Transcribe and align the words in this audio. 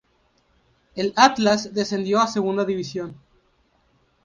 El 0.95 1.13
Atlas 1.15 1.75
descendió 1.75 2.21
a 2.21 2.25
Segunda 2.27 2.65
División. 2.65 3.15